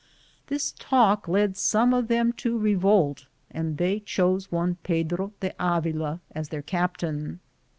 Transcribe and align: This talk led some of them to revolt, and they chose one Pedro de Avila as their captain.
This 0.47 0.73
talk 0.79 1.27
led 1.27 1.55
some 1.55 1.93
of 1.93 2.07
them 2.07 2.33
to 2.41 2.57
revolt, 2.57 3.27
and 3.51 3.77
they 3.77 3.99
chose 3.99 4.51
one 4.51 4.77
Pedro 4.81 5.31
de 5.41 5.53
Avila 5.59 6.21
as 6.33 6.49
their 6.49 6.63
captain. 6.63 7.39